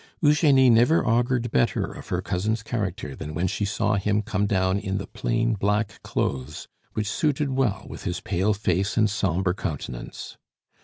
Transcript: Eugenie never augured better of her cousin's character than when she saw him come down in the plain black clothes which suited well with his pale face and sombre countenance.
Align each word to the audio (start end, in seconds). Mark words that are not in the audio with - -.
Eugenie 0.19 0.71
never 0.71 1.05
augured 1.05 1.51
better 1.51 1.85
of 1.85 2.07
her 2.07 2.23
cousin's 2.23 2.63
character 2.63 3.15
than 3.15 3.35
when 3.35 3.45
she 3.45 3.63
saw 3.65 3.97
him 3.97 4.23
come 4.23 4.47
down 4.47 4.79
in 4.79 4.97
the 4.97 5.05
plain 5.05 5.53
black 5.53 6.01
clothes 6.01 6.67
which 6.93 7.05
suited 7.07 7.51
well 7.51 7.85
with 7.87 8.03
his 8.03 8.19
pale 8.19 8.55
face 8.55 8.97
and 8.97 9.11
sombre 9.11 9.53
countenance. 9.53 10.37